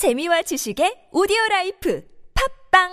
[0.00, 2.00] 재미와 지식의 오디오 라이프
[2.72, 2.88] 팝빵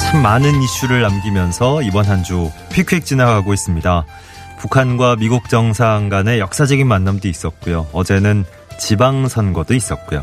[0.00, 4.04] 참 많은 이슈를 남기면서 이번 한 주 휙휙 지나가고 있습니다.
[4.60, 7.86] 북한과 미국 정상 간의 역사적인 만남도 있었고요.
[7.92, 8.44] 어제는
[8.78, 10.22] 지방선거도 있었고요.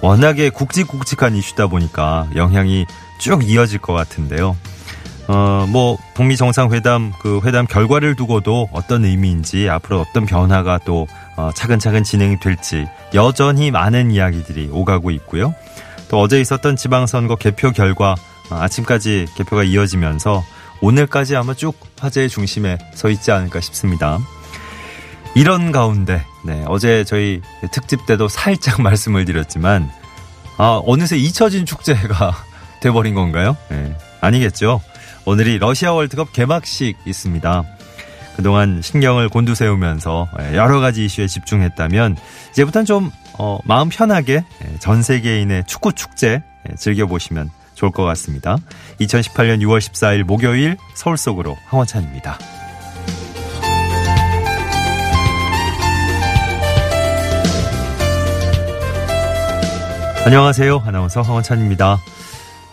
[0.00, 2.84] 워낙에 굵직굵직한 이슈다 보니까 영향이
[3.18, 4.56] 쭉 이어질 것 같은데요.
[5.28, 11.50] 어, 뭐, 북미 정상회담, 그 회담 결과를 두고도 어떤 의미인지, 앞으로 어떤 변화가 또, 어,
[11.52, 15.52] 차근차근 진행이 될지, 여전히 많은 이야기들이 오가고 있고요.
[16.08, 18.14] 또 어제 있었던 지방선거 개표 결과,
[18.50, 20.44] 어, 아침까지 개표가 이어지면서
[20.80, 24.18] 오늘까지 아마 쭉 화제의 중심에 서 있지 않을까 싶습니다.
[25.34, 29.90] 이런 가운데, 네, 어제 저희 특집 때도 살짝 말씀을 드렸지만,
[30.56, 32.34] 아, 어느새 잊혀진 축제가
[32.80, 33.56] 돼버린 건가요?
[33.68, 34.80] 네, 아니겠죠.
[35.26, 37.64] 오늘이 러시아 월드컵 개막식 있습니다.
[38.36, 42.16] 그동안 신경을 곤두세우면서 여러 가지 이슈에 집중했다면,
[42.52, 44.44] 이제부터는 좀, 어, 마음 편하게
[44.78, 46.42] 전 세계인의 축구 축제
[46.78, 48.56] 즐겨보시면 좋을 것 같습니다.
[49.00, 52.38] 2018년 6월 14일 목요일 서울 속으로 황원찬입니다.
[60.24, 60.82] 안녕하세요.
[60.84, 62.00] 아나운서 황원찬입니다.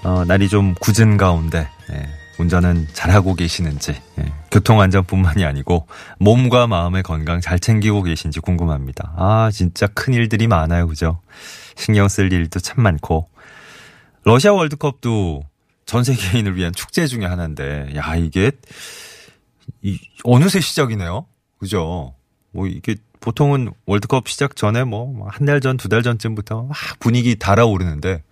[0.05, 5.85] 어, 날이 좀 굳은 가운데 네, 운전은 잘하고 계시는지 네, 교통안전뿐만이 아니고
[6.17, 9.13] 몸과 마음의 건강 잘 챙기고 계신지 궁금합니다.
[9.17, 10.87] 아 진짜 큰 일들이 많아요.
[10.87, 11.19] 그죠?
[11.75, 13.27] 신경 쓸 일도 참 많고
[14.23, 15.43] 러시아 월드컵도
[15.85, 18.51] 전 세계인을 위한 축제 중에 하나인데, 야, 이게,
[19.81, 21.25] 이, 어느새 시작이네요.
[21.59, 22.15] 그죠?
[22.51, 27.35] 뭐, 이게 보통은 월드컵 시작 전에 뭐, 한 달 전, 두 달 전쯤부터 막 분위기
[27.35, 28.23] 달아오르는데,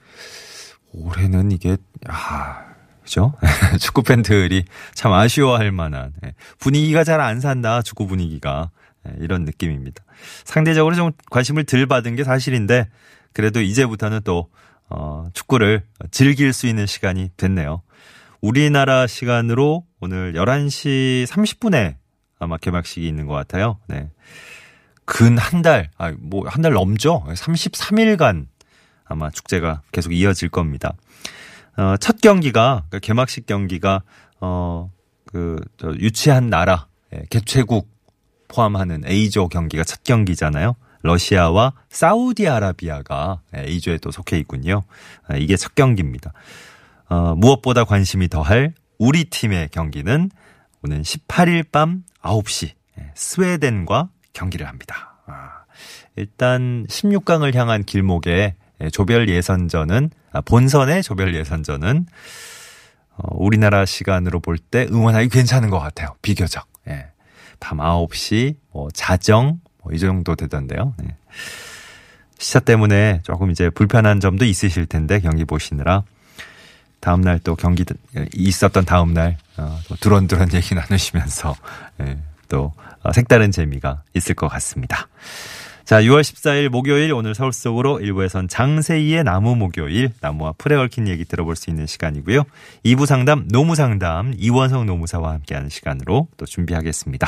[0.93, 1.77] 올해는 이게,
[2.07, 2.63] 아,
[3.03, 3.33] 그죠?
[3.79, 4.63] 축구 팬들이
[4.93, 8.69] 참 아쉬워할 만한, 예, 분위기가 잘 안 산다, 축구 분위기가.
[9.07, 10.03] 예, 이런 느낌입니다.
[10.45, 12.87] 상대적으로 좀 관심을 들 받은 게 사실인데,
[13.33, 14.49] 그래도 이제부터는 또,
[14.91, 17.81] 어, 축구를 즐길 수 있는 시간이 됐네요.
[18.41, 21.95] 우리나라 시간으로 오늘 11시 30분에
[22.39, 23.77] 아마 개막식이 있는 것 같아요.
[23.87, 24.09] 네.
[25.05, 27.23] 근 한 달, 아, 뭐, 한 달 넘죠?
[27.27, 28.47] 33일간
[29.05, 30.93] 아마 축제가 계속 이어질 겁니다.
[31.77, 34.03] 어, 첫 경기가, 그러니까 개막식 경기가,
[34.39, 34.91] 어,
[35.25, 37.89] 그, 저, 유치한 나라, 예, 개최국
[38.47, 40.75] 포함하는 A조 경기가 첫 경기잖아요.
[41.03, 44.83] 러시아와 사우디아라비아가 A조에 또 속해 있군요.
[45.27, 46.33] 아, 이게 첫 경기입니다.
[47.09, 50.29] 어, 무엇보다 관심이 더할 우리 팀의 경기는
[50.83, 52.71] 오는 18일 밤 9시
[53.15, 55.15] 스웨덴과 경기를 합니다.
[55.25, 55.63] 아,
[56.15, 58.55] 일단 16강을 향한 길목에
[58.91, 62.05] 조별 예선전은 아, 본선의 조별 예선전은
[63.17, 66.15] 어, 우리나라 시간으로 볼 때 응원하기 괜찮은 것 같아요.
[66.21, 66.65] 비교적.
[66.87, 67.07] 예.
[67.59, 70.93] 밤 9시 뭐 자정 뭐 이 정도 되던데요.
[70.97, 71.15] 네.
[72.37, 76.03] 시차 때문에 조금 이제 불편한 점도 있으실 텐데 경기 보시느라
[76.99, 77.85] 다음 날 또 경기
[78.33, 81.55] 있었던 다음 날 어, 또 두런두런 얘기 나누시면서
[82.01, 85.07] 예, 또 어, 색다른 재미가 있을 것 같습니다.
[85.91, 91.25] 자, 6월 14일 목요일 오늘 서울 속으로 1부에선 장세이의 나무 목요일, 나무와 풀에 얽힌 얘기
[91.25, 92.43] 들어볼 수 있는 시간이고요.
[92.85, 97.27] 2부 상담, 노무 상담, 이원성 노무사와 함께하는 시간으로 또 준비하겠습니다.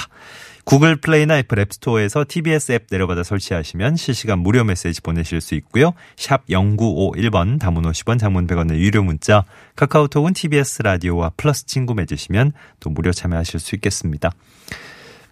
[0.63, 5.91] 구글 플레이나 애플 앱스토어에서 TBS 앱 내려받아 설치하시면 실시간 무료 메시지 보내실 수 있고요.
[6.15, 9.43] 샵 0951번, 단문 50원, 장문 100원의 유료 문자,
[9.75, 14.31] 카카오톡은 TBS 라디오와 플러스 친구 맺으시면 또 무료 참여하실 수 있겠습니다.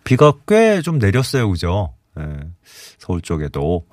[0.04, 1.94] 비가 꽤 좀 내렸어요, 그죠?
[2.20, 2.24] 예,
[2.98, 3.86] 서울 쪽에도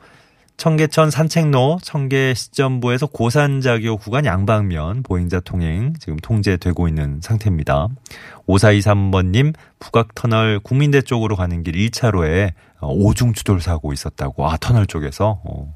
[0.59, 7.89] 청계천 산책로 청계 시점부에서 고산자교 구간 양방면 보행자 통행 지금 통제되고 있는 상태입니다.
[8.49, 14.51] 5423번님 북악터널 국민대 쪽으로 가는 길 1차로에 어, 오중 추돌 사고 있었다고.
[14.51, 15.41] 아 터널 쪽에서.
[15.45, 15.75] 어.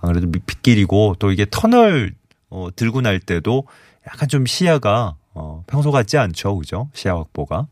[0.00, 2.14] 안 그래도 빗길이고 또 이게 터널
[2.50, 3.64] 어, 들고 날 때도
[4.06, 6.90] 약간 좀 시야가 어, 평소 같지 않죠, 그죠?
[6.92, 7.66] 시야 확보가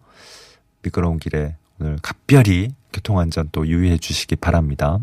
[0.83, 2.71] 미끄러운 길에 오늘 각별히
[3.01, 4.99] 교통안전 또 유의해 주시기 바랍니다.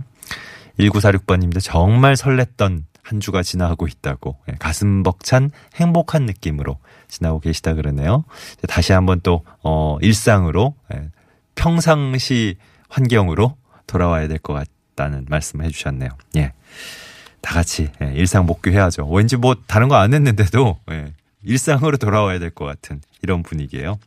[0.79, 8.23] 1946번님도 정말 설렜던 한 주가 지나가고 있다고 예, 가슴 벅찬 행복한 느낌으로 지나고 계시다 그러네요.
[8.67, 11.09] 다시 한번 또 어, 일상으로 예,
[11.55, 12.55] 평상시
[12.89, 13.55] 환경으로
[13.87, 14.53] 돌아와야 될 것
[14.95, 16.09] 같다는 말씀을 해주셨네요.
[16.37, 16.53] 예,
[17.41, 19.07] 다 같이 예, 일상 복귀해야죠.
[19.09, 21.13] 왠지 뭐 다른 거 안 했는데도 예,
[21.43, 23.99] 일상으로 돌아와야 될 것 같은 이런 분위기예요.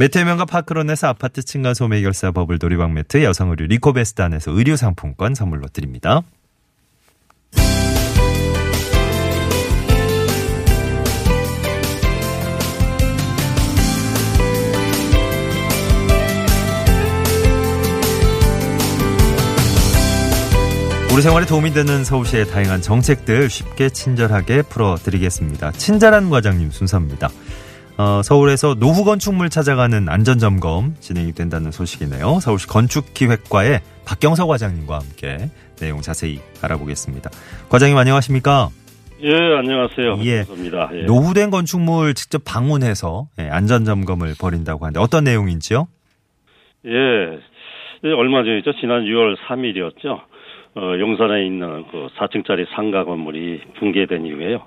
[0.00, 5.68] 매트해면과 파크론에서 아파트 층간 소매 해결사 버블 놀이방 매트 여성 의류 리코베스단에서 의류 상품권 선물로
[5.68, 6.22] 드립니다.
[21.12, 25.72] 우리 생활에 도움이 되는 서울시의 다양한 정책들 쉽게 친절하게 풀어드리겠습니다.
[25.72, 27.28] 친절한 과장님 순서입니다.
[28.00, 32.40] 어, 서울에서 노후 건축물 찾아가는 안전점검 진행이 된다는 소식이네요.
[32.40, 37.28] 서울시 건축기획과의 박경서 과장님과 함께 내용 자세히 알아보겠습니다.
[37.68, 38.70] 과장님 안녕하십니까?
[39.22, 40.16] 예, 안녕하세요.
[40.24, 40.46] 예.
[40.48, 41.02] 입니다 예.
[41.02, 45.86] 노후된 건축물 직접 방문해서 예, 안전점검을 벌인다고 하는데 어떤 내용인지요?
[46.86, 46.90] 예.
[46.90, 48.72] 예, 얼마 전이죠.
[48.80, 50.22] 지난 6월 3일이었죠.
[50.76, 54.62] 어, 용산에 있는 그 4층짜리 상가 건물이 붕괴된 이후에요.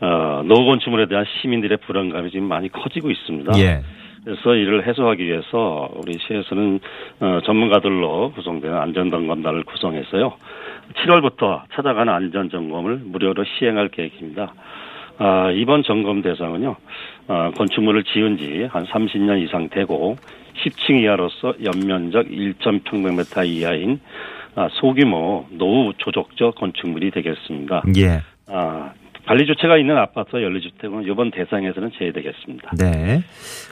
[0.00, 3.52] 어, 노후 건축물에 대한 시민들의 불안감이 지금 많이 커지고 있습니다.
[3.58, 3.80] 예.
[4.24, 6.80] 그래서 이를 해소하기 위해서 우리 시에서는
[7.20, 10.34] 어, 전문가들로 구성된 안전점검단을 구성해서요.
[10.94, 14.52] 7월부터 찾아가는 안전점검을 무료로 시행할 계획입니다.
[15.18, 16.76] 아, 이번 점검 대상은요,
[17.28, 20.16] 어, 건축물을 지은 지 한 30년 이상 되고
[20.64, 27.82] 10층 이하로서 연면적 1.평방미터 이하인 아, 소규모 노후 조족적 건축물이 되겠습니다.
[27.98, 28.22] 예.
[28.48, 28.92] 아,
[29.26, 32.70] 관리 주체가 있는 아파트와 연립주택은 이번 대상에서는 제외되겠습니다.
[32.78, 33.22] 네.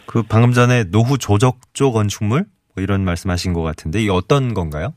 [0.06, 2.44] 그 방금 전에 노후 조적조 건축물
[2.74, 4.92] 뭐 이런 말씀하신 것 같은데 이게 어떤 건가요?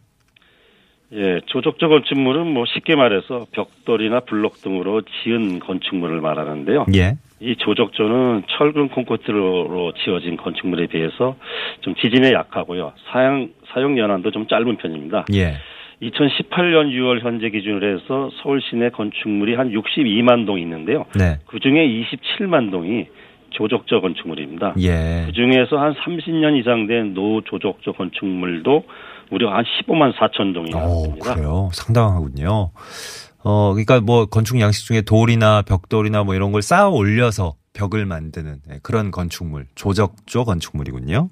[1.14, 6.88] 예, 조족적 건축물은 뭐 쉽게 말해서 벽돌이나 블록 등으로 지은 건축물을 말하는데요.
[6.96, 7.18] 예.
[7.40, 11.38] 이 조적조는 철근 콘크리트로 지어진 건축물에 비해서
[11.82, 12.94] 좀 지진에 약하고요.
[13.12, 15.26] 사용 사용 연한도 좀 짧은 편입니다.
[15.34, 15.58] 예.
[16.02, 21.06] 2018년 6월 현재 기준으로 해서 서울 시내 건축물이 한 62만 동 있는데요.
[21.16, 21.40] 네.
[21.48, 23.08] 그 중에 27만 동이
[23.52, 24.76] 조적적 건축물입니다.
[24.80, 25.24] 예.
[25.26, 28.84] 그 중에서 한 30년 이상 된 노조적적 건축물도
[29.32, 31.34] 무려 한 15만 4천 동이 오, 나왔습니다.
[31.34, 31.70] 그래요.
[31.74, 32.72] 상당하군요.
[33.44, 38.58] 어, 그러니까 뭐 건축 양식 중에 돌이나 벽돌이나 뭐 이런 걸 쌓아 올려서 벽을 만드는
[38.68, 41.30] 네, 그런 건축물, 조적조 건축물이군요.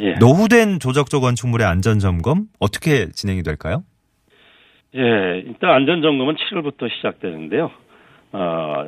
[0.00, 0.12] 예.
[0.14, 3.82] 노후된 조적조 건축물의 안전 점검 어떻게 진행이 될까요?
[4.96, 7.70] 예, 일단 안전점검은 7월부터 시작되는데요.
[8.32, 8.86] 어,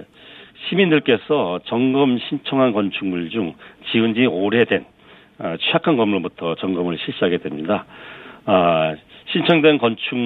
[0.68, 3.54] 시민들께서 점검 신청한 건축물 중
[3.92, 4.86] 지은 지 오래된
[5.40, 7.84] 어, 취약한 건물부터 점검을 실시하게 됩니다.
[8.46, 8.94] 아,
[9.26, 10.16] 신청된 건축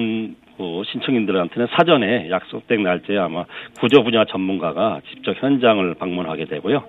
[0.57, 3.43] 그 신청인들한테는 사전에 약속된 날짜에 아마
[3.77, 6.85] 구조 분야 전문가가 직접 현장을 방문하게 되고요.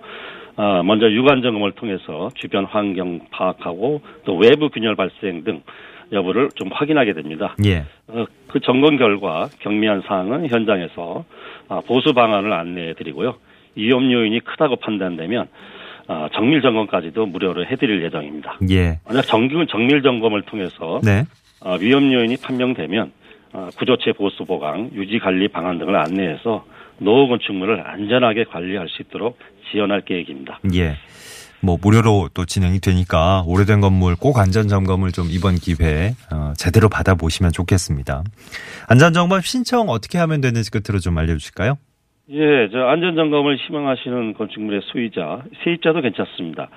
[0.54, 5.62] 아, 먼저 육안 점검을 통해서 주변 환경 파악하고 또 외부 균열 발생 등
[6.12, 7.56] 여부를 좀 확인하게 됩니다.
[7.64, 7.84] 예.
[8.08, 11.24] 어, 그 점검 결과 경미한 사항은 현장에서
[11.68, 13.36] 아, 보수 방안을 안내해 드리고요.
[13.74, 15.48] 위험 요인이 크다고 판단되면
[16.08, 18.58] 아, 정밀 점검까지도 무료로 해드릴 예정입니다.
[18.70, 19.00] 예.
[19.06, 21.24] 만약 정규 정밀 점검을 통해서 네.
[21.60, 23.12] 아, 위험 요인이 판명되면
[23.52, 26.64] 아, 구조체 보수 보강, 유지 관리 방안 등을 안내해서
[26.98, 29.38] 노후 건축물을 안전하게 관리할 수 있도록
[29.70, 30.60] 지원할 계획입니다.
[30.74, 30.96] 예.
[31.62, 36.88] 뭐 무료로 또 진행이 되니까 오래된 건물 꼭 안전 점검을 좀 이번 기회에 어, 제대로
[36.88, 38.22] 받아보시면 좋겠습니다.
[38.88, 41.78] 안전 점검 신청 어떻게 하면 되는지 끝으로 좀 알려주실까요?
[42.28, 46.68] 예, 저 안전 점검을 희망하시는 건축물의 소유자, 세입자도 괜찮습니다.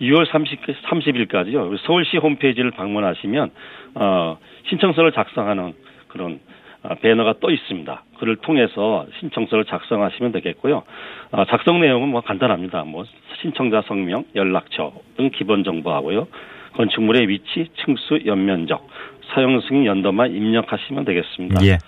[0.00, 1.78] 6월 30, 30일까지요.
[1.86, 3.50] 서울시 홈페이지를 방문하시면,
[3.94, 4.36] 어,
[4.68, 5.74] 신청서를 작성하는
[6.08, 6.55] 그런 어,
[7.00, 8.02] 배너가 떠 있습니다.
[8.18, 10.82] 그를 통해서 신청서를 작성하시면 되겠고요.
[11.32, 12.84] 어, 작성 내용은 뭐 간단합니다.
[12.84, 13.04] 뭐
[13.40, 16.28] 신청자 성명, 연락처 등 기본 정보하고요.
[16.74, 18.86] 건축물의 위치, 층수, 연면적,
[19.34, 21.64] 사용 승인 연도만 입력하시면 되겠습니다.
[21.66, 21.78] 예.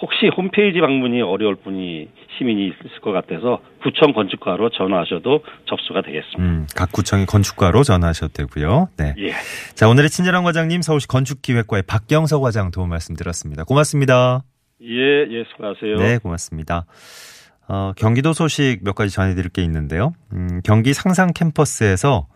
[0.00, 6.42] 혹시 홈페이지 방문이 어려울 분이 시민이 있을 것 같아서 구청 건축과로 전화하셔도 접수가 되겠습니다.
[6.42, 8.88] 음, 각 구청의 건축가로 전화하셔도 되고요.
[8.96, 9.14] 네.
[9.18, 9.30] 예.
[9.74, 13.64] 자, 오늘의 친절한 과장님 서울시 건축기획과의 박경서 과장 도움 말씀 드렸습니다.
[13.64, 14.42] 고맙습니다.
[14.82, 15.96] 예, 예, 수고하세요.
[15.96, 16.86] 네, 고맙습니다.
[17.68, 20.12] 어, 경기도 소식 몇 가지 전해드릴 게 있는데요.
[20.32, 22.26] 음, 경기 상상 캠퍼스에서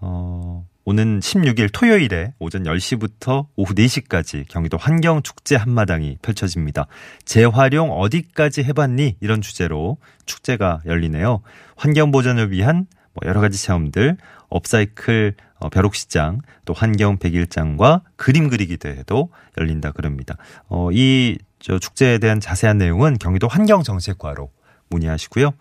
[0.00, 6.86] 어, 오는 16일 토요일에 오전 10시부터 오후 4시까지 경기도 환경축제 한마당이 펼쳐집니다.
[7.24, 9.16] 재활용 어디까지 해봤니?
[9.20, 11.42] 이런 주제로 축제가 열리네요.
[11.76, 14.16] 환경보전을 위한 뭐 여러 가지 체험들,
[14.48, 20.36] 업사이클 어, 벼룩시장, 또 환경 백일장과 그림 그리기 대회도 열린다 그럽니다.
[20.68, 24.50] 어, 이저 축제에 대한 자세한 내용은 경기도 환경정책과로
[24.90, 25.52] 문의하시고요.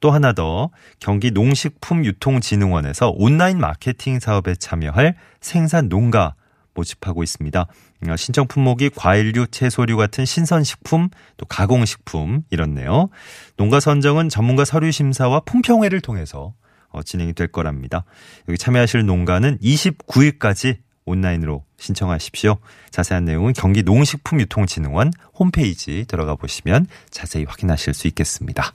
[0.00, 6.34] 또 하나 더 경기 농식품유통진흥원에서 온라인 마케팅 사업에 참여할 생산 농가
[6.74, 7.66] 모집하고 있습니다.
[8.08, 13.08] 어, 신청 품목이 과일류, 채소류 같은 신선식품, 또 가공식품 이렇네요.
[13.56, 16.54] 농가 선정은 전문가 서류 심사와 품평회를 통해서
[16.90, 18.04] 어, 진행이 될 거랍니다.
[18.48, 22.58] 여기 참여하실 농가는 29일까지 온라인으로 신청하십시오.
[22.90, 28.72] 자세한 내용은 경기 농식품유통진흥원 홈페이지 들어가 보시면 자세히 확인하실 수 있겠습니다.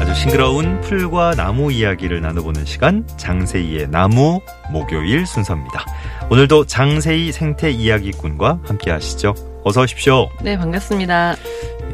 [0.00, 4.40] 아주 싱그러운 풀과 나무 이야기를 나눠보는 시간 장세희의 나무
[4.70, 5.84] 목요일 순서입니다.
[6.30, 9.53] 오늘도 장세희 생태 이야기꾼과 함께 하시죠.
[9.64, 10.28] 어서 오십시오.
[10.42, 11.36] 네, 반갑습니다.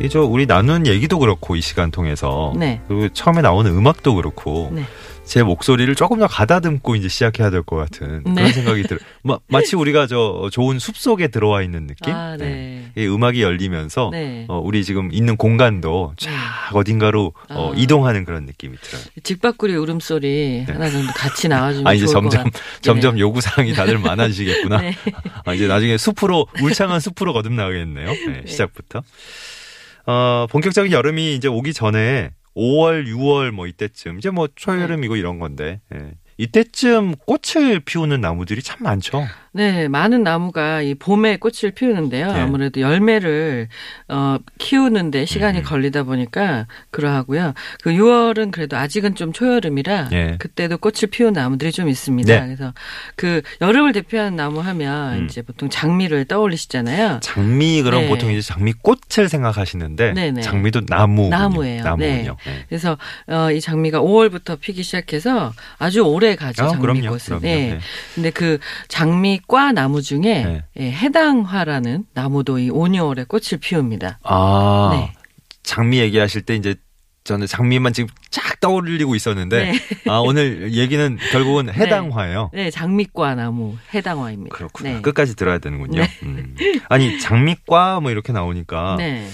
[0.02, 2.80] 이저 우리 나누는 얘기도 그렇고 이 시간 통해서 네.
[2.88, 4.82] 그리고 처음에 나오는 음악도 그렇고 네.
[5.30, 8.34] 제 목소리를 조금 더 가다듬고 이제 시작해야 될 것 같은 네.
[8.34, 8.98] 그런 생각이 들어요.
[9.22, 12.12] 마, 마치 우리가 저 좋은 숲 속에 들어와 있는 느낌?
[12.12, 12.90] 아, 네.
[12.96, 14.44] 이 음악이 열리면서 네.
[14.48, 16.30] 어, 우리 지금 있는 공간도 쫙
[16.74, 17.76] 어딘가로 어, 아.
[17.76, 19.02] 이동하는 그런 느낌이 들어요.
[19.22, 24.78] 직박구리 울음소리 하나 정도 같이 나와주면 아 이제 점점 같- 점점 요구 사항이 다들 많아지겠구나.
[24.82, 24.96] 네.
[25.46, 28.08] 아, 이제 나중에 숲으로 울창한 숲으로 거듭나가겠네요.
[28.10, 29.02] 네, 시작부터.
[30.06, 35.80] 어, 본격적인 여름이 이제 오기 전에 5월, 6월 뭐 이때쯤 이제 뭐 초여름이고 이런 건데
[35.94, 36.12] 예.
[36.36, 39.24] 이때쯤 꽃을 피우는 나무들이 참 많죠.
[39.52, 42.32] 네, 많은 나무가 이 봄에 꽃을 피우는데요.
[42.32, 42.40] 네.
[42.40, 43.66] 아무래도 열매를
[44.08, 45.64] 어 키우는데 시간이 음.
[45.64, 47.54] 걸리다 보니까 그러하고요.
[47.82, 50.36] 그 6월은 그래도 아직은 좀 초여름이라 예.
[50.38, 52.32] 그때도 꽃을 피우는 나무들이 좀 있습니다.
[52.32, 52.46] 네.
[52.46, 52.72] 그래서
[53.16, 55.24] 그 여름을 대표하는 나무 하면 음.
[55.26, 57.18] 이제 보통 장미를 떠올리시잖아요.
[57.20, 58.08] 장미 그럼 네.
[58.08, 60.42] 보통 이제 장미 꽃을 생각하시는데 네네.
[60.42, 61.82] 장미도 나무 나무예요.
[61.82, 62.36] 나무군요.
[62.44, 62.64] 네.
[62.68, 66.62] 그래서 어, 이 장미가 5월부터 피기 시작해서 아주 오래 가죠.
[66.62, 67.08] 아, 장미 그럼요.
[67.08, 67.18] 꽃은.
[67.26, 67.40] 그럼요.
[67.40, 67.70] 네.
[67.70, 67.78] 네.
[68.14, 70.64] 근데 그 장미 과 나무 중에 네.
[70.78, 74.18] 예, 해당화라는 나무도 이 5, 6월에 꽃을 피웁니다.
[74.22, 75.12] 아 네.
[75.62, 76.74] 장미 얘기하실 때 이제
[77.24, 79.78] 저는 장미만 지금 쫙 떠올리고 있었는데 네.
[80.10, 82.50] 아 오늘 얘기는 결국은 해당화예요.
[82.52, 84.56] 네, 장미과 나무 해당화입니다.
[84.56, 84.90] 그렇구나.
[84.90, 85.00] 네.
[85.00, 86.00] 끝까지 들어야 되는군요.
[86.00, 86.08] 네.
[86.22, 86.56] 음.
[86.88, 89.28] 아니 장미과 뭐 이렇게 나오니까 네.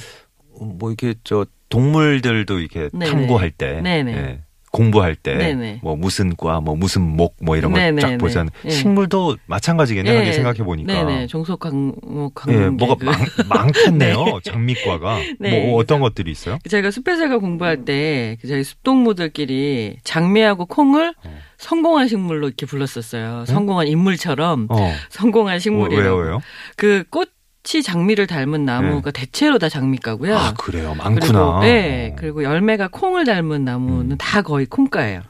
[0.60, 2.88] 뭐 이렇게 저 동물들도 이렇게.
[2.98, 4.12] 탐구할 때, 네네.
[4.16, 4.40] 예,
[4.76, 5.78] 공부할 때.
[5.82, 8.18] 뭐 무슨 과, 뭐 무슨 목, 뭐 이런 거 쫙.
[8.18, 8.50] 보잖아요.
[8.66, 8.70] 예.
[8.70, 10.18] 식물도 마찬가지겠네요.
[10.18, 10.92] 하게 생각해 보니까.
[10.92, 11.26] 네네.
[11.28, 13.04] 종속 강목 예, 강문 뭐가 개그.
[13.06, 13.18] 많,
[13.48, 14.40] 많겠네요.
[14.44, 15.18] 장미과가.
[15.40, 15.66] 네.
[15.66, 16.58] 뭐 어떤 것들이 있어요?
[16.68, 21.38] 제가 숲에서가 공부할 때그 저희 숲동무들끼리 장미하고 콩을 어.
[21.56, 23.44] 성공한 식물로 이렇게 불렀었어요.
[23.46, 24.92] 성공한 인물처럼 어.
[25.08, 26.16] 성공한 식물이라고.
[26.18, 26.42] 왜요, 왜요?
[26.76, 27.30] 그 꽃
[27.74, 30.34] 이 장미를 닮은 나무가 대체로 다 장미과고요.
[30.34, 30.40] 네.
[30.40, 30.94] 아, 그래요.
[30.94, 31.18] 많구나.
[31.18, 32.10] 그리고, 네.
[32.12, 32.16] 어.
[32.16, 34.16] 그리고 열매가 콩을 닮은 나무는 음.
[34.18, 35.22] 다 거의 콩과예요.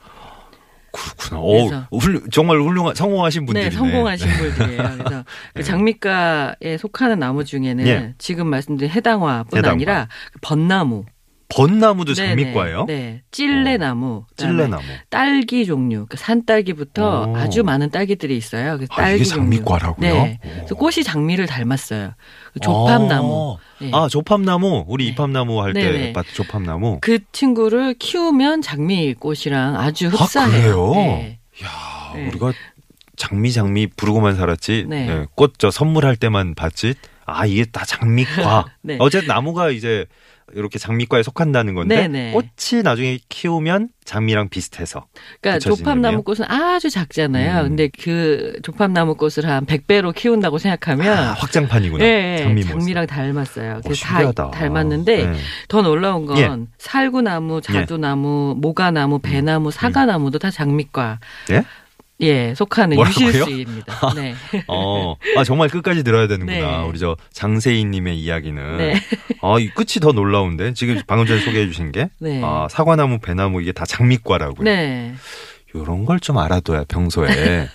[0.93, 1.40] 그렇구나.
[1.40, 3.71] 오, 그래서- 훌, 정말 훌륭한, 성공하신 분들이네.
[3.71, 4.83] 네, 성공한 식물들이에요.
[4.99, 5.25] 그래서
[5.55, 5.62] 그 네.
[5.62, 8.14] 장미과에 속하는 나무 중에는 예.
[8.19, 9.73] 지금 말씀드린 해당화뿐 해당화.
[9.75, 11.05] 아니라 그 벚나무,
[11.49, 12.15] 벚나무도.
[12.15, 12.87] 장미과예요?
[12.87, 14.83] 네, 찔레나무, 그다음에 찔레나무.
[15.11, 17.37] 딸기 종류, 그 산딸기부터 오.
[17.37, 18.79] 아주 많은 딸기들이 있어요.
[18.79, 19.25] 그 아, 딸기 이게.
[19.25, 20.12] 장미과라고요?
[20.12, 20.41] 네.
[20.45, 20.49] 오.
[20.49, 22.12] 그래서 꽃이 장미를 닮았어요.
[22.53, 23.59] 그 조팝나무.
[23.81, 23.91] 네.
[23.93, 24.85] 아, 조팝나무.
[24.88, 25.11] 우리 네.
[25.11, 26.12] 입합나무 할때 네네.
[26.12, 26.99] 봤 조팝나무.
[27.00, 30.49] 그 친구를 키우면 장미꽃이랑 아주 흡사해요.
[30.49, 30.93] 아, 그래요?
[30.95, 31.38] 네.
[31.65, 32.29] 야, 네.
[32.29, 32.53] 우리가
[33.17, 34.87] 장미 장미 부르고만 살았지.
[34.88, 35.07] 네.
[35.07, 36.95] 네, 꽃저 선물할 때만 봤지.
[37.25, 38.67] 아, 이게 다 장미과.
[38.83, 38.97] 네.
[39.00, 40.07] 어쨌든 나무가 이제
[40.55, 42.33] 이렇게 장미과에 속한다는 건데 네네.
[42.33, 45.07] 꽃이 나중에 키우면 장미랑 비슷해서.
[45.41, 47.62] 그러니까 조팝나무 꽃은 아주 작잖아요.
[47.62, 47.69] 음.
[47.69, 52.05] 근데 그 조팝나무 꽃을 한 100배로 키운다고 생각하면 아, 확장판이구나.
[52.05, 52.62] 네, 장미.
[52.62, 53.75] 장미랑 닮았어요.
[53.75, 54.50] 어, 그래서 다.
[54.53, 55.37] 닮았는데 네.
[55.69, 56.49] 더 놀라운 건 예.
[56.79, 61.19] 살구나무, 자두나무, 모가나무, 배나무, 사과나무도 다 장미과.
[61.50, 61.65] 예?
[62.21, 62.99] 예, 속하는?
[62.99, 64.13] 유실수입니다.
[64.17, 64.35] 네.
[64.69, 66.83] 어, 아, 정말 끝까지 들어야 되는구나.
[66.83, 66.89] 네.
[66.89, 68.79] 우리 저 장세희님의 이야기는.
[68.79, 68.95] 네.
[69.43, 70.73] 아, 이 끝이 더 놀라운데.
[70.73, 72.09] 지금 방금 전에 소개해 주신 게.
[72.19, 72.41] 네.
[72.43, 74.65] 아, 사과나무, 배나무 이게 다 장미과라고요.
[74.65, 75.15] 네.
[75.75, 77.69] 요런 걸 좀 알아둬야 평소에.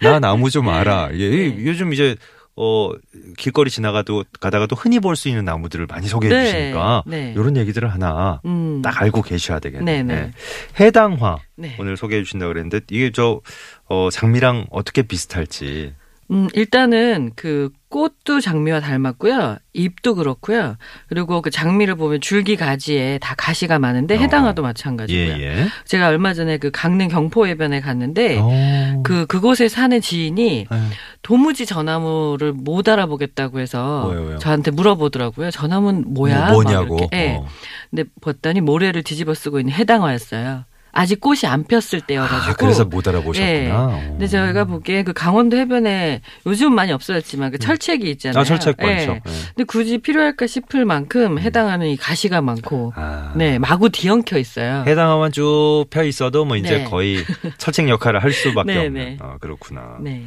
[0.00, 1.08] 나 나무 좀 알아.
[1.08, 1.64] 네.
[1.66, 2.14] 요즘 이제
[2.60, 2.90] 어
[3.36, 6.44] 길거리 지나가도 가다가도 흔히 볼 수 있는 나무들을 많이 소개해 네.
[6.46, 7.32] 주시니까 네.
[7.36, 8.82] 요런 얘기들을 하나 음.
[8.82, 10.02] 딱 알고 계셔야 되겠네요.
[10.04, 10.32] 네, 네.
[10.80, 11.76] 해당화 네.
[11.78, 13.40] 오늘 소개해 주신다 그랬는데 이게 저
[13.88, 15.94] 어, 장미랑 어떻게 비슷할지.
[16.30, 19.56] 음, 일단은 그 꽃도 장미와 닮았고요.
[19.72, 20.76] 잎도 그렇고요.
[21.08, 24.18] 그리고 그 장미를 보면 줄기 가지에 다 가시가 많은데 어.
[24.18, 25.38] 해당화도 마찬가지고요.
[25.38, 25.66] 예, 예.
[25.86, 29.02] 제가 얼마 전에 그 강릉 경포 해변에 갔는데 어.
[29.04, 30.80] 그 그곳에 사는 지인이 에휴,
[31.22, 34.38] 도무지 저 나무를 못 알아보겠다고 해서 왜요, 왜요?
[34.38, 35.50] 저한테 물어보더라고요.
[35.50, 36.50] 저 나무는 뭐야?
[36.50, 36.98] 뭐, 막 뭐냐고.
[36.98, 37.16] 이렇게.
[37.16, 37.36] 예.
[37.36, 37.46] 어.
[37.88, 40.64] 근데 봤더니 모래를 뒤집어 쓰고 있는 해당화였어요.
[40.98, 42.50] 아직 꽃이 안 폈을 때여가지고.
[42.50, 43.48] 아, 그래서 못 알아보셨구나.
[43.48, 43.70] 예.
[43.70, 44.00] 어.
[44.08, 48.40] 근데 저희가 보기에 그 강원도 해변에 요즘 많이 없어졌지만 그 철책이 있잖아요.
[48.40, 48.84] 아, 철책 예.
[48.84, 49.12] 많죠.
[49.12, 49.20] 예.
[49.54, 53.32] 근데 굳이 필요할까 싶을 만큼 해당하는 이 가시가 많고, 아.
[53.36, 54.82] 네 마구 뒤엉켜 있어요.
[54.88, 56.84] 해당화만 쭉펴 있어도 뭐 이제 네.
[56.84, 57.18] 거의
[57.58, 58.92] 철책 역할을 할 수밖에 네, 없는.
[58.92, 59.16] 네.
[59.20, 59.98] 아, 그렇구나.
[60.00, 60.24] 네,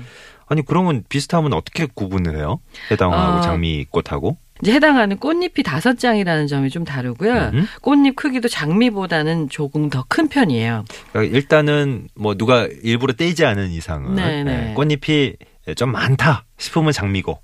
[0.47, 2.61] 아니 그러면 비슷하면 어떻게 구분을 해요?
[2.89, 4.37] 해당하고 어, 장미꽃하고?
[4.61, 7.51] 이제 해당하는 꽃잎이 다섯 장이라는 점이 좀 다르고요.
[7.53, 7.65] 음.
[7.81, 10.83] 꽃잎 크기도 장미보다는 조금 더 큰 편이에요.
[11.13, 14.69] 그러니까 일단은 뭐 누가 일부러 떼지 않은 이상은 네, 네.
[14.71, 15.35] 예, 꽃잎이
[15.75, 17.39] 좀 많다 싶으면 장미고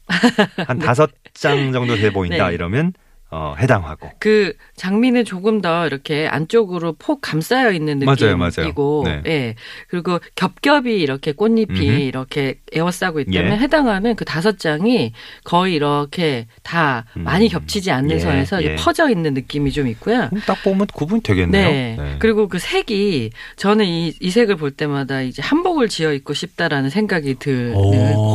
[0.67, 2.53] 한 다섯 장 정도 돼 보인다 네.
[2.55, 2.93] 이러면
[3.29, 8.49] 어, 해당하고 그 장미는 조금 더 이렇게 안쪽으로 폭 감싸여 있는 맞아요, 맞아요.
[8.49, 9.21] 느낌이고, 네.
[9.27, 9.55] 예
[9.89, 11.99] 그리고 겹겹이 이렇게 꽃잎이 음흠.
[11.99, 13.57] 이렇게 에워싸고 있다면 예.
[13.57, 15.11] 해당하는 그 다섯 장이
[15.43, 17.23] 거의 이렇게 다 음.
[17.23, 18.75] 많이 겹치지 않는 예, 선에서 예.
[18.75, 20.27] 퍼져 있는 느낌이 좀 있고요.
[20.29, 21.69] 그럼 딱 보면 구분이 되겠네요.
[21.69, 22.15] 네.
[22.19, 27.35] 그리고 그 색이 저는 이, 이 색을 볼 때마다 이제 한복을 지어 입고 싶다라는 생각이
[27.35, 27.91] 드는 오.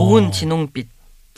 [0.08, 0.88] 고운 진홍빛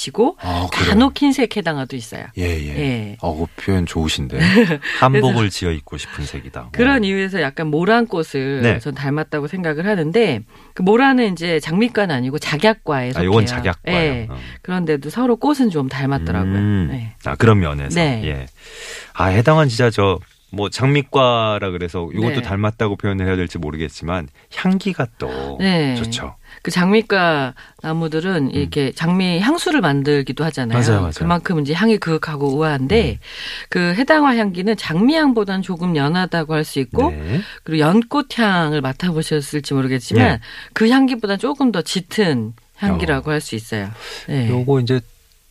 [0.07, 0.67] 이고 아?
[0.73, 2.25] 간혹 흰색 해당화도 있어요.
[2.37, 2.79] 예, 예.
[2.79, 3.17] 예.
[3.21, 4.39] 어, 그 표현 좋으신데.
[4.99, 6.71] 한복을 지어 입고 싶은 색이다.
[6.73, 7.07] 그런 어.
[7.07, 8.79] 이유에서 약간 모란 꽃을 네.
[8.81, 10.41] 전 닮았다고 생각을 하는데
[10.75, 13.31] 그 모란은 이제 장미과는 아니고 작약과에 아, 속해요.
[13.31, 13.97] 이건 작약과요.
[13.97, 14.27] 예.
[14.29, 14.37] 어.
[14.63, 16.55] 그런데도 서로 꽃은 좀 닮았더라고요.
[16.55, 16.89] 음.
[16.91, 17.15] 네.
[17.25, 17.95] 아, 그런 면에서.
[18.01, 18.23] 네.
[18.25, 18.47] 예.
[19.15, 20.19] 아, 해당한 진짜 저,
[20.55, 22.43] 뭐, 장미과라 그래서 이것도 네.
[22.43, 25.95] 닮았다고 표현을 해야 될지 모르겠지만, 향기가 또 네.
[25.97, 26.37] 좋죠.
[26.63, 30.79] 그 장미과 나무들은 이렇게 장미 향수를 만들기도 하잖아요.
[30.79, 30.81] 음.
[30.81, 31.13] 맞아요, 맞아요.
[31.17, 33.19] 그만큼 이제 향이 그윽하고 우아한데
[33.69, 37.41] 그 해당화 향기는 장미향보다는 조금 연하다고 할 수 있고 네.
[37.65, 40.41] 그리고 연꽃 향을 맡아보셨을지 모르겠지만 네.
[40.73, 43.91] 그 향기보다 조금 더 짙은 향기라고 할 수 있어요.
[44.29, 44.49] 네.
[44.49, 45.01] 요거 이제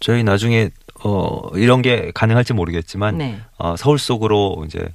[0.03, 0.69] 저희 나중에,
[1.05, 3.39] 어, 이런 게 가능할지 모르겠지만, 네.
[3.57, 4.85] 어, 서울 속으로 이제,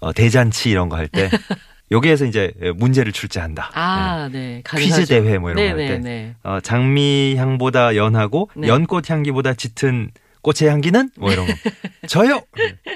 [0.00, 1.30] 어, 대잔치 이런 거 할 때,
[1.90, 3.70] 여기에서 이제 문제를 출제한다.
[3.74, 4.62] 아, 네.
[4.62, 4.78] 네.
[4.78, 5.88] 퀴즈 대회 뭐 이런 거 할 때.
[5.98, 6.34] 네네네.
[6.44, 8.68] 어, 장미 향보다 연하고 네.
[8.68, 10.10] 연꽃 향기보다 짙은
[10.42, 11.52] 꽃의 향기는 뭐 이런 거.
[12.06, 12.42] 저요.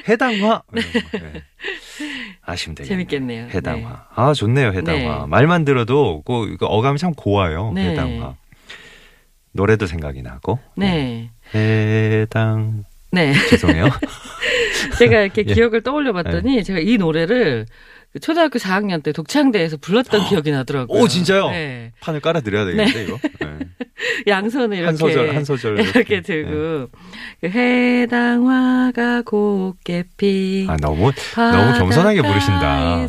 [0.09, 0.63] 해당화.
[0.71, 1.19] 뭐 이런 거.
[1.19, 1.43] 네.
[2.45, 2.89] 아시면 되겠네요.
[3.07, 3.49] 재밌겠네요.
[3.55, 3.89] 해당화.
[3.89, 3.97] 네.
[4.15, 4.69] 아 좋네요.
[4.73, 5.21] 해당화.
[5.23, 5.27] 네.
[5.29, 7.73] 말만 들어도 그, 그 어감이 참 고와요.
[7.75, 7.91] 네.
[7.91, 8.35] 해당화.
[9.55, 10.59] 노래도 생각이 나고.
[10.77, 11.31] 네.
[11.55, 12.85] 해당.
[13.13, 13.33] 네.
[13.51, 13.89] 죄송해요.
[14.99, 15.55] 제가 이렇게 예.
[15.55, 17.65] 기억을 떠올려 봤더니 제가 이 노래를
[18.13, 21.01] 그 초등학교 4학년 때 독창대에서 불렀던 기억이 나더라고요.
[21.01, 21.51] 오, 진짜요?
[21.51, 21.93] 네.
[22.01, 23.19] 판을 깔아드려야 되겠는데 이거.
[23.41, 23.59] 네.
[24.27, 26.89] 양손을 이렇게 한 소절 한 소절 이렇게 들고
[27.41, 33.09] 그 해당화가 곱게 피 아 너무 너무 겸손하게 부르신다.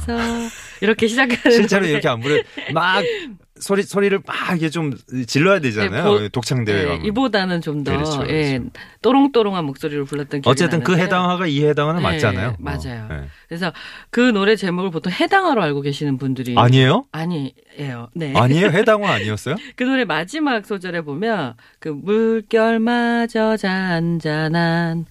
[0.82, 1.92] 이렇게 시작하는 실제로 노래.
[1.92, 2.42] 이렇게 안 부르
[2.74, 3.04] 막
[3.60, 4.94] 소리 소리를 막 이게 좀
[5.28, 6.04] 질러야 되잖아요.
[6.04, 7.06] 네, 보- 독창 대회 네, 가면.
[7.06, 8.34] 이보다는 좀더 그렇죠, 그렇죠.
[8.34, 8.60] 예,
[9.02, 11.06] 또롱또롱한 목소리로 불렀던 기억이 어쨌든 그 나는데요.
[11.06, 12.56] 해당화가 이 해당화는 네, 맞잖아요.
[12.60, 13.08] 맞아요.
[13.10, 13.28] 네.
[13.48, 13.72] 그래서
[14.10, 17.06] 그 노래 제목을 보통 해당화로 알고 계시는 분들이 아니에요?
[17.14, 18.10] 아니에요.
[18.14, 18.34] 네.
[18.36, 18.68] 아니에요?
[18.76, 19.56] 해당화 아니었어요?
[19.78, 25.06] 그 노래 마지막 소절에 보면 그 물결마저 잔잔한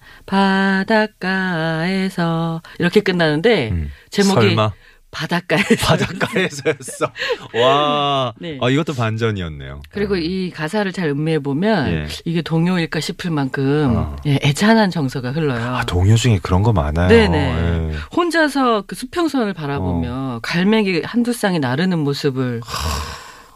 [1.25, 3.89] 바닷가에서 이렇게 끝나는데 음.
[4.11, 4.71] 제목이 설마
[5.15, 7.09] 바닷가에서 바닷가에서였어.
[7.55, 8.57] 와, 네.
[8.61, 9.81] 아, 이것도 반전이었네요.
[9.89, 10.17] 그리고 아.
[10.19, 12.07] 이 가사를 잘 음미해 보면 예.
[12.25, 14.15] 이게 동요일까 싶을 만큼 어.
[14.25, 15.75] 예, 애잔한 정서가 흘러요.
[15.75, 17.07] 아, 동요 중에 그런 거 많아요.
[17.07, 17.37] 네네.
[17.37, 17.95] 예.
[18.15, 22.61] 혼자서 그 수평선을 바라보며 갈매기 한두 쌍이 나르는 모습을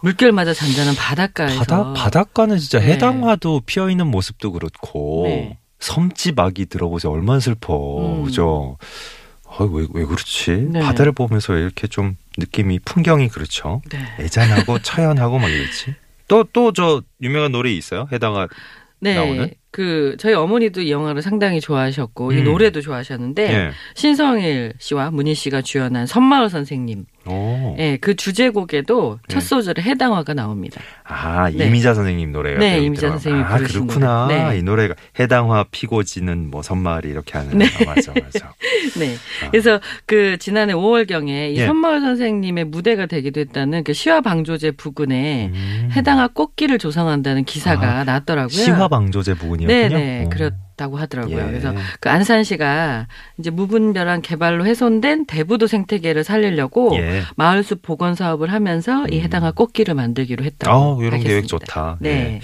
[0.02, 2.94] 물결마저 잔잔한 바닷가에서 바다 바닷가는 진짜 네.
[2.94, 5.58] 해당화도 피어 있는 모습도 그렇고 네.
[5.80, 7.12] 섬집 아기 들어보세요.
[7.12, 8.00] 얼마나 슬퍼.
[8.00, 8.24] 음.
[8.24, 8.78] 그죠?
[9.60, 10.68] 아, 왜, 왜 그렇지?
[10.72, 10.80] 네.
[10.80, 13.82] 바다를 보면서 왜 이렇게 좀 느낌이 풍경이 그렇죠.
[13.92, 14.00] 네.
[14.20, 15.96] 애잔하고 처연하고 막 이렇지.
[16.28, 18.08] 또 또 저 유명한 노래 있어요?
[18.12, 18.48] 해당화
[19.02, 19.16] 네.
[19.16, 19.50] 나오는?
[19.72, 22.44] 그 저희 어머니도 이 영화를 상당히 좋아하셨고 이 음.
[22.46, 23.72] 노래도 좋아하셨는데 예.
[23.96, 27.76] 신성일 씨와 문희 씨가 주연한 선마을 선생님, 오.
[27.78, 29.34] 예, 그 주제곡에도 네.
[29.34, 30.82] 첫 소절에 해당화가 나옵니다.
[31.04, 31.68] 아 네.
[31.68, 34.24] 이미자 선생님 노래가 네, 이미자 들어가- 선생님이 아 부르신 그렇구나.
[34.28, 34.50] 노래.
[34.50, 34.58] 네.
[34.60, 37.58] 이 노래가 해당화 피고 지는 뭐 선마을이 이렇게 하는.
[37.58, 37.66] 네.
[37.66, 38.54] 아, 맞아 맞아.
[39.00, 39.16] 네.
[39.46, 39.50] 아.
[39.52, 41.66] 그래서 그 지난해 5월경에 이 예.
[41.66, 45.90] 선마을 선생님의 무대가 되기도 했다는 그 시화 방조제 부근에 음.
[45.96, 48.50] 해당화 꽃길을 조성한다는 기사가 나왔더라고요.
[48.50, 49.68] 시화방조제 부분이었군요.
[49.90, 50.30] 네네 오.
[50.30, 51.38] 그렇 다고 하더라고요.
[51.38, 51.46] 예.
[51.46, 57.22] 그래서 그 안산시가 이제 무분별한 개발로 훼손된 대부도 생태계를 살리려고 예.
[57.36, 59.24] 마을숲 복원 사업을 하면서 이 음.
[59.24, 61.02] 해당화 꽃길을 만들기로 했다고.
[61.02, 61.20] 아, 이런.
[61.20, 61.98] 계획 좋다.
[62.00, 62.10] 네.
[62.10, 62.40] 예.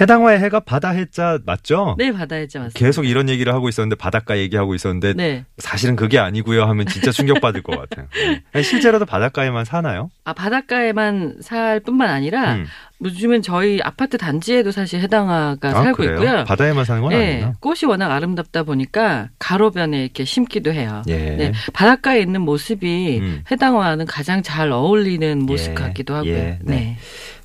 [0.00, 1.94] 해당화의 해가 바다 해자 맞죠?
[1.98, 2.78] 네, 바다 해자 맞습니다.
[2.78, 5.44] 계속 이런 얘기를 하고 있었는데 바닷가 얘기하고 있었는데 네.
[5.58, 8.06] 사실은 그게 아니고요 하면 진짜 충격받을 것 같아요.
[8.54, 8.62] 네.
[8.62, 10.10] 실제로도 바닷가에만 사나요?
[10.24, 12.66] 아, 바닷가에만 살 뿐만 아니라 음.
[13.02, 16.14] 요즘은 저희 아파트 단지에도 사실 해당화가 아, 살고 그래요?
[16.14, 16.44] 있고요.
[16.44, 17.54] 바다에만 사는 건 네, 아니구나.
[17.60, 21.02] 꽃이 워낙 아름답다 보니까 가로변에 이렇게 심기도 해요.
[21.08, 21.16] 예.
[21.16, 23.42] 네, 바닷가에 있는 모습이 음.
[23.50, 26.32] 해당화는 가장 잘 어울리는 모습 예, 같기도 하고요.
[26.32, 26.74] 예, 네.
[26.76, 26.96] 네.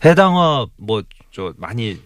[0.05, 1.03] 해당화 뭐
[1.35, 1.99] 저 많이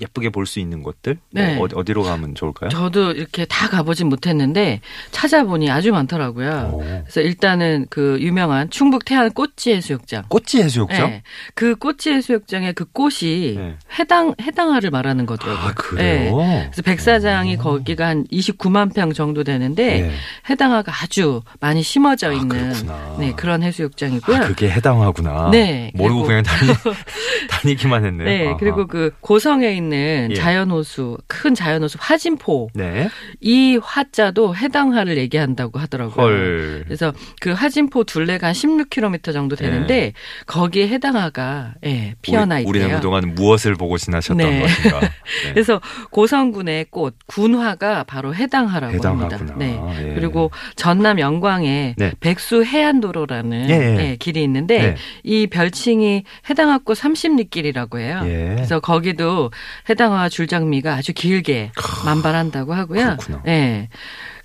[0.00, 1.54] 예쁘게 볼 수 있는 곳들 네.
[1.54, 2.70] 뭐 어디, 어디 로 가면 좋을까요?
[2.70, 6.70] 저도 이렇게 다 가보진 못했는데 찾아보니 아주 많더라고요.
[6.72, 6.78] 오.
[6.78, 10.24] 그래서 일단은 그 유명한 충북 태안 꽃지 해수욕장.
[10.28, 11.10] 꽃지 해수욕장?
[11.10, 11.22] 네.
[11.54, 13.76] 그 꽃지 해수욕장의 그 꽃이 네.
[13.98, 15.68] 해당 해당화를 말하는 거더라고요.
[15.68, 16.36] 아 그래요?
[16.38, 16.62] 네.
[16.70, 17.58] 그래서 백사장이 오.
[17.58, 20.12] 거기가 한 29만 평 정도 되는데 예.
[20.48, 23.16] 해당화가 아주 많이 심어져 아, 있는 그렇구나.
[23.18, 24.36] 네, 그런 해수욕장이고요.
[24.36, 25.50] 아, 그게 해당하구나.
[25.52, 26.72] 네, 모르고 그냥 다니,
[27.50, 28.26] 다니기만 했네요.
[28.26, 28.56] 네, 아하.
[28.56, 30.34] 그리고 그 고성에 있는 예.
[30.34, 33.08] 자연호수, 큰 자연호수 화진포 네.
[33.40, 36.24] 이 화자도 해당화를 얘기한다고 하더라고요.
[36.24, 36.84] 헐.
[36.86, 40.12] 그래서 그 화진포 둘레가 한 16km 정도 되는데
[40.46, 42.64] 거기에 해당화가 예, 피어나 네.
[42.66, 42.84] 우리, 있대요.
[42.84, 44.60] 우리는 그동안 무엇을 보고 지나셨던 네.
[44.60, 45.00] 것인가.
[45.00, 45.08] 네.
[45.52, 49.36] 그래서 고성군의 꽃 군화가 바로 해당화라고 해당하구나.
[49.36, 49.54] 합니다.
[49.58, 49.80] 네.
[50.10, 50.14] 예.
[50.14, 52.12] 그리고 전남 영광에 네.
[52.20, 54.10] 백수 해안도로라는 예, 예.
[54.10, 54.96] 예, 길이 있는데 네.
[55.22, 58.20] 이 별칭이 해당화꽃 30리길이라고 해요.
[58.24, 58.54] 예.
[58.54, 59.50] 그래서 거기도
[59.88, 61.72] 해당화 줄장미가 아주 길게
[62.04, 63.16] 만발한다고 하고요.
[63.16, 63.42] 그렇구나.
[63.46, 63.88] 예.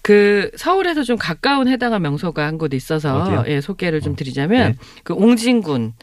[0.01, 3.43] 그 서울에서 좀 가까운 해당화 명소가 한 곳 있어서 어디요?
[3.47, 4.77] 예, 소개를 좀 드리자면 네.
[5.03, 5.93] 그 옹진군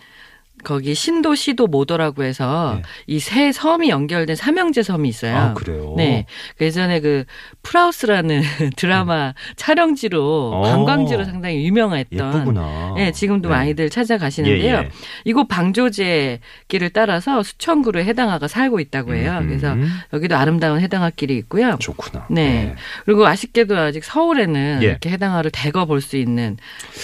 [0.64, 2.82] 거기 신도 시도 모도라고 해서 네.
[3.08, 5.36] 이세 섬이 연결된 삼형제 섬이 있어요.
[5.36, 5.94] 아, 그래요?
[5.96, 6.26] 네.
[6.56, 7.24] 그 예전에 그
[7.64, 8.42] 프라우스라는
[8.76, 10.62] 드라마 촬영지로 어.
[10.62, 12.94] 관광지로 상당히 유명했던 예쁘구나.
[12.96, 13.54] 네, 지금도 네.
[13.56, 14.64] 많이들 찾아가시는데요.
[14.64, 14.90] 예, 예.
[15.24, 16.38] 이곳 방조제
[16.68, 19.38] 길을 따라서 수천 그루의 해당화가 살고 있다고 해요.
[19.40, 19.88] 음, 그래서 음.
[20.12, 21.76] 여기도 아름다운 해당화 길이 있고요.
[21.80, 22.26] 좋구나.
[22.30, 22.76] 네.
[23.04, 24.86] 그리고 아쉽게도 아직 서울에는 예.
[24.86, 26.56] 이렇게 해당화를 대거 볼 수 있는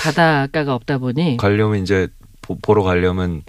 [0.03, 2.09] 바닷가가 없다 보니 가려면 이제
[2.49, 3.43] 보, 보러 가려면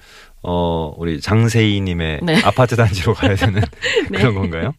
[0.43, 2.41] 어 우리 장세희님의 네.
[2.43, 3.61] 아파트 단지로 가야 되는
[4.13, 4.69] 그런 건가요?
[4.69, 4.73] 어.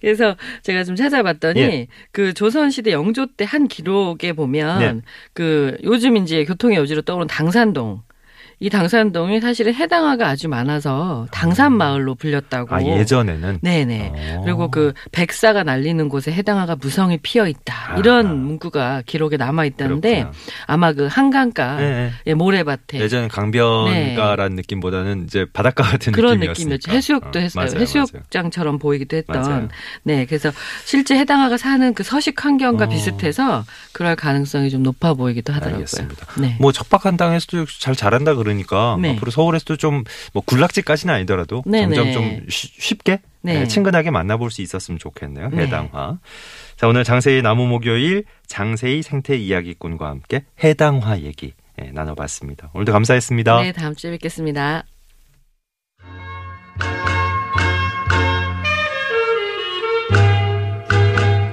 [0.00, 1.86] 그래서 제가 좀 찾아봤더니 예.
[2.12, 5.00] 그 조선 시대 영조 때 한 기록에 보면 네.
[5.32, 8.02] 그 요즘 이제 교통의 요지로 떠오른 당산동
[8.58, 12.74] 이 당산동이 사실은 해당화가 아주 많아서 당산마을로 불렸다고.
[12.74, 14.36] 아 예전에는 네네.
[14.36, 14.40] 어.
[14.44, 17.94] 그리고 그 백사가 날리는 곳에 해당화가 무성히 피어 있다.
[17.94, 17.98] 아.
[17.98, 20.32] 이런 문구가 기록에 남아 있다는데 그렇구나.
[20.66, 22.12] 아마 그 한강가 예, 예.
[22.28, 26.40] 예, 모래밭에 예전 강변가라는 느낌보다는 이제 바닷가 같은 그런.
[26.40, 26.92] 느낌이었죠.
[26.92, 27.64] 해수욕도 어, 했어요.
[27.66, 29.42] 맞아요, 해수욕장처럼 보이기도 했던.
[29.42, 29.68] 맞아요.
[30.02, 30.50] 네, 그래서
[30.84, 32.88] 실제 해당화가 사는 그 서식 환경과 어.
[32.88, 35.76] 비슷해서 그럴 가능성이 좀 높아 보이기도 하더라고요.
[35.80, 36.26] 알겠습니다.
[36.40, 36.56] 네.
[36.60, 39.12] 뭐 척박한 땅에서도 잘 자란다 그 러니까 네.
[39.14, 41.94] 앞으로 서울에서도 좀 뭐 군락지까지는 아니더라도 네네.
[41.94, 43.60] 점점 좀 쉬- 쉽게 네.
[43.60, 45.50] 네, 친근하게 만나볼 수 있었으면 좋겠네요.
[45.50, 45.62] 네.
[45.64, 46.18] 해당화.
[46.76, 52.70] 자 오늘 장세희 나무 목요일 장세희 생태 이야기꾼과 함께 해당화 얘기 예, 나눠봤습니다.
[52.74, 53.62] 오늘도 감사했습니다.
[53.62, 54.84] 네, 다음 주에 뵙겠습니다.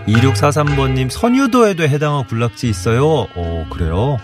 [0.05, 3.27] 이 2643번님 선유도에도 해당화 군락지 있어요.
[3.35, 4.17] 어 그래요.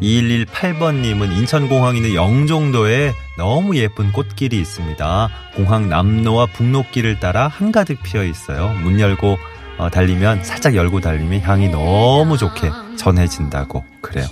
[0.00, 5.28] 2118번님은 인천공항 있는 영종도에 너무 예쁜 꽃길이 있습니다.
[5.54, 8.68] 공항 남로와 북로길을 따라 한가득 피어 있어요.
[8.82, 9.36] 문 열고
[9.78, 14.26] 어, 달리면 살짝 열고 달리면 향이 너무 좋게 전해진다고 그래요.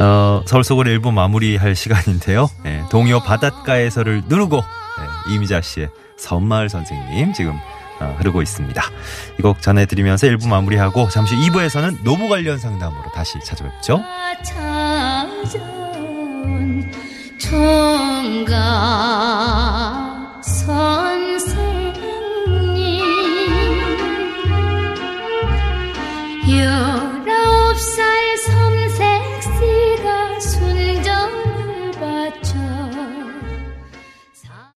[0.00, 2.48] 어, 서울 속으로 일부 마무리할 시간인데요.
[2.66, 7.69] 예, 동요 바닷가에서를 누르고 예, 이미자 씨의 섬마을 선생님 지금 어,
[8.00, 8.82] 어, 흐르고 있습니다.
[9.38, 14.02] 이 곡 전해드리면서 1부 마무리하고 잠시 2부에서는 노무 관련 상담으로 다시 찾아뵙죠.
[14.04, 14.34] 아,
[20.42, 21.80] 선생님